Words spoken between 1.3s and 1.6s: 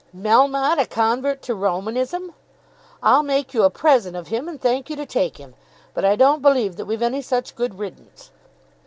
to